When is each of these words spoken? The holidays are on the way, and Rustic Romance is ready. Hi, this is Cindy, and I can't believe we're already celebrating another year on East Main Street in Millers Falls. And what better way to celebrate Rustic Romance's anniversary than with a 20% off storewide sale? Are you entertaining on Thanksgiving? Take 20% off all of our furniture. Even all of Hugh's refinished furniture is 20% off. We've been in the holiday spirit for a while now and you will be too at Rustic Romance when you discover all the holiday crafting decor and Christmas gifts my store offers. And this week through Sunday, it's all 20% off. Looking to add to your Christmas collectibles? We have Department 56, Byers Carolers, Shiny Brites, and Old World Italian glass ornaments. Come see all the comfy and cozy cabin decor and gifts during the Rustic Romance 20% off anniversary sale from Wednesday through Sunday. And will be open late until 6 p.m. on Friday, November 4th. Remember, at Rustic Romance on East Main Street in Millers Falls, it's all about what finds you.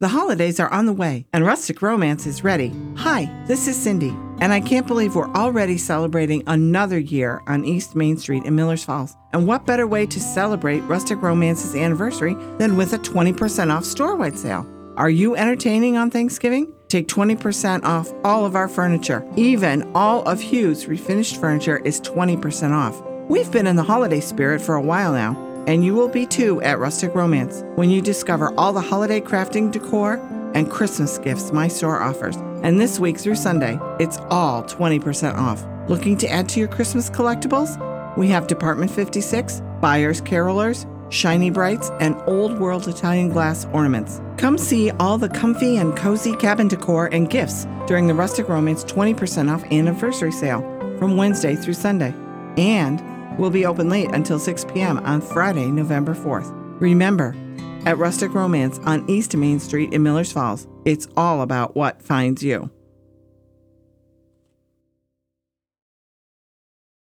The 0.00 0.08
holidays 0.08 0.58
are 0.58 0.72
on 0.72 0.86
the 0.86 0.94
way, 0.94 1.26
and 1.30 1.44
Rustic 1.44 1.82
Romance 1.82 2.24
is 2.24 2.42
ready. 2.42 2.72
Hi, 2.96 3.30
this 3.46 3.68
is 3.68 3.76
Cindy, 3.76 4.16
and 4.40 4.50
I 4.50 4.58
can't 4.58 4.86
believe 4.86 5.14
we're 5.14 5.30
already 5.34 5.76
celebrating 5.76 6.42
another 6.46 6.98
year 6.98 7.42
on 7.46 7.66
East 7.66 7.94
Main 7.94 8.16
Street 8.16 8.44
in 8.46 8.56
Millers 8.56 8.82
Falls. 8.82 9.14
And 9.34 9.46
what 9.46 9.66
better 9.66 9.86
way 9.86 10.06
to 10.06 10.18
celebrate 10.18 10.80
Rustic 10.84 11.20
Romance's 11.20 11.74
anniversary 11.74 12.32
than 12.56 12.78
with 12.78 12.94
a 12.94 12.98
20% 12.98 13.70
off 13.70 13.84
storewide 13.84 14.38
sale? 14.38 14.66
Are 14.96 15.10
you 15.10 15.36
entertaining 15.36 15.98
on 15.98 16.10
Thanksgiving? 16.10 16.72
Take 16.88 17.06
20% 17.06 17.84
off 17.84 18.10
all 18.24 18.46
of 18.46 18.56
our 18.56 18.68
furniture. 18.68 19.22
Even 19.36 19.82
all 19.94 20.22
of 20.22 20.40
Hugh's 20.40 20.86
refinished 20.86 21.38
furniture 21.38 21.76
is 21.84 22.00
20% 22.00 22.72
off. 22.72 23.02
We've 23.28 23.52
been 23.52 23.66
in 23.66 23.76
the 23.76 23.82
holiday 23.82 24.20
spirit 24.20 24.62
for 24.62 24.76
a 24.76 24.82
while 24.82 25.12
now 25.12 25.49
and 25.66 25.84
you 25.84 25.94
will 25.94 26.08
be 26.08 26.26
too 26.26 26.60
at 26.62 26.78
Rustic 26.78 27.14
Romance 27.14 27.62
when 27.76 27.90
you 27.90 28.00
discover 28.00 28.52
all 28.58 28.72
the 28.72 28.80
holiday 28.80 29.20
crafting 29.20 29.70
decor 29.70 30.14
and 30.54 30.70
Christmas 30.70 31.18
gifts 31.18 31.52
my 31.52 31.68
store 31.68 32.00
offers. 32.00 32.36
And 32.62 32.80
this 32.80 32.98
week 32.98 33.18
through 33.18 33.36
Sunday, 33.36 33.78
it's 33.98 34.18
all 34.30 34.62
20% 34.64 35.34
off. 35.34 35.64
Looking 35.88 36.16
to 36.18 36.28
add 36.28 36.48
to 36.50 36.60
your 36.60 36.68
Christmas 36.68 37.08
collectibles? 37.08 37.76
We 38.16 38.28
have 38.28 38.46
Department 38.46 38.90
56, 38.90 39.62
Byers 39.80 40.20
Carolers, 40.20 40.86
Shiny 41.12 41.50
Brites, 41.50 41.90
and 42.00 42.16
Old 42.26 42.58
World 42.58 42.86
Italian 42.86 43.30
glass 43.30 43.66
ornaments. 43.72 44.20
Come 44.36 44.58
see 44.58 44.90
all 44.92 45.18
the 45.18 45.28
comfy 45.28 45.76
and 45.78 45.96
cozy 45.96 46.36
cabin 46.36 46.68
decor 46.68 47.06
and 47.06 47.30
gifts 47.30 47.66
during 47.86 48.06
the 48.06 48.14
Rustic 48.14 48.48
Romance 48.48 48.84
20% 48.84 49.50
off 49.52 49.64
anniversary 49.72 50.32
sale 50.32 50.60
from 50.98 51.16
Wednesday 51.16 51.56
through 51.56 51.74
Sunday. 51.74 52.14
And 52.56 53.00
will 53.38 53.50
be 53.50 53.66
open 53.66 53.88
late 53.88 54.10
until 54.12 54.38
6 54.38 54.64
p.m. 54.66 54.98
on 54.98 55.20
Friday, 55.20 55.66
November 55.66 56.14
4th. 56.14 56.50
Remember, 56.80 57.34
at 57.86 57.98
Rustic 57.98 58.34
Romance 58.34 58.78
on 58.80 59.08
East 59.08 59.36
Main 59.36 59.58
Street 59.58 59.92
in 59.92 60.02
Millers 60.02 60.32
Falls, 60.32 60.66
it's 60.84 61.08
all 61.16 61.42
about 61.42 61.74
what 61.74 62.02
finds 62.02 62.42
you. 62.42 62.70